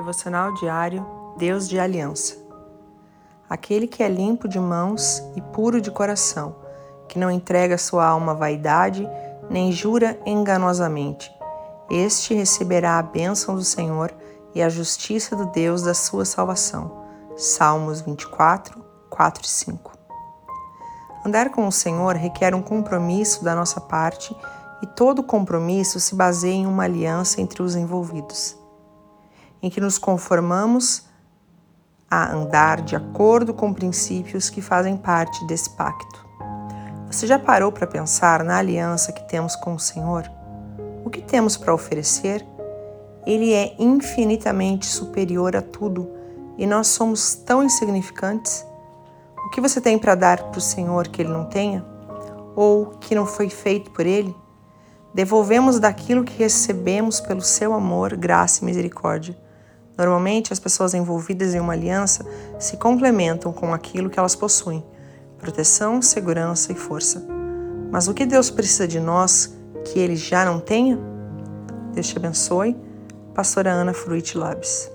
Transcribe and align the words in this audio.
Devocional 0.00 0.54
diário 0.54 1.06
Deus 1.36 1.68
de 1.68 1.78
Aliança. 1.78 2.34
Aquele 3.50 3.86
que 3.86 4.02
é 4.02 4.08
limpo 4.08 4.48
de 4.48 4.58
mãos 4.58 5.22
e 5.36 5.42
puro 5.42 5.78
de 5.78 5.90
coração, 5.90 6.56
que 7.06 7.18
não 7.18 7.30
entrega 7.30 7.76
sua 7.76 8.06
alma 8.06 8.32
à 8.32 8.34
vaidade, 8.34 9.06
nem 9.50 9.70
jura 9.70 10.18
enganosamente, 10.24 11.30
este 11.90 12.32
receberá 12.32 12.98
a 12.98 13.02
bênção 13.02 13.54
do 13.54 13.62
Senhor 13.62 14.10
e 14.54 14.62
a 14.62 14.70
justiça 14.70 15.36
do 15.36 15.44
Deus 15.44 15.82
da 15.82 15.92
sua 15.92 16.24
salvação. 16.24 17.04
Salmos 17.36 18.00
24, 18.00 18.82
4 19.10 19.44
e 19.44 19.48
5. 19.48 19.92
Andar 21.26 21.50
com 21.50 21.68
o 21.68 21.72
Senhor 21.72 22.16
requer 22.16 22.54
um 22.54 22.62
compromisso 22.62 23.44
da 23.44 23.54
nossa 23.54 23.82
parte 23.82 24.34
e 24.82 24.86
todo 24.86 25.22
compromisso 25.22 26.00
se 26.00 26.14
baseia 26.14 26.54
em 26.54 26.66
uma 26.66 26.84
aliança 26.84 27.38
entre 27.42 27.62
os 27.62 27.76
envolvidos 27.76 28.58
em 29.62 29.68
que 29.70 29.80
nos 29.80 29.98
conformamos 29.98 31.08
a 32.10 32.32
andar 32.32 32.80
de 32.80 32.96
acordo 32.96 33.54
com 33.54 33.72
princípios 33.72 34.50
que 34.50 34.60
fazem 34.60 34.96
parte 34.96 35.46
desse 35.46 35.70
pacto. 35.70 36.26
Você 37.10 37.26
já 37.26 37.38
parou 37.38 37.70
para 37.70 37.86
pensar 37.86 38.42
na 38.42 38.58
aliança 38.58 39.12
que 39.12 39.28
temos 39.28 39.54
com 39.56 39.74
o 39.74 39.80
Senhor? 39.80 40.30
O 41.04 41.10
que 41.10 41.22
temos 41.22 41.56
para 41.56 41.74
oferecer? 41.74 42.44
Ele 43.26 43.52
é 43.52 43.74
infinitamente 43.78 44.86
superior 44.86 45.54
a 45.56 45.62
tudo 45.62 46.10
e 46.56 46.66
nós 46.66 46.88
somos 46.88 47.34
tão 47.34 47.62
insignificantes. 47.62 48.64
O 49.46 49.50
que 49.50 49.60
você 49.60 49.80
tem 49.80 49.98
para 49.98 50.14
dar 50.14 50.42
para 50.44 50.58
o 50.58 50.60
Senhor 50.60 51.08
que 51.08 51.22
ele 51.22 51.30
não 51.30 51.46
tenha? 51.46 51.84
Ou 52.54 52.86
que 52.86 53.14
não 53.14 53.26
foi 53.26 53.48
feito 53.48 53.90
por 53.90 54.06
ele? 54.06 54.34
Devolvemos 55.12 55.80
daquilo 55.80 56.24
que 56.24 56.38
recebemos 56.38 57.20
pelo 57.20 57.40
seu 57.40 57.74
amor, 57.74 58.16
graça 58.16 58.62
e 58.62 58.64
misericórdia. 58.64 59.36
Normalmente, 60.00 60.50
as 60.50 60.58
pessoas 60.58 60.94
envolvidas 60.94 61.54
em 61.54 61.60
uma 61.60 61.74
aliança 61.74 62.24
se 62.58 62.78
complementam 62.78 63.52
com 63.52 63.74
aquilo 63.74 64.08
que 64.08 64.18
elas 64.18 64.34
possuem: 64.34 64.82
proteção, 65.38 66.00
segurança 66.00 66.72
e 66.72 66.74
força. 66.74 67.22
Mas 67.90 68.08
o 68.08 68.14
que 68.14 68.24
Deus 68.24 68.48
precisa 68.48 68.88
de 68.88 68.98
nós 68.98 69.54
que 69.84 69.98
Ele 69.98 70.16
já 70.16 70.42
não 70.42 70.58
tenha? 70.58 70.98
Deus 71.92 72.08
te 72.08 72.16
abençoe. 72.16 72.74
Pastora 73.34 73.72
Ana 73.72 73.92
Fruit 73.92 74.38
Labs. 74.38 74.90